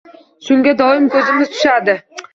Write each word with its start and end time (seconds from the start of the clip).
Shunga 0.47 0.73
doim 0.81 1.05
ko’zimiz 1.17 1.55
tushadi. 1.55 1.97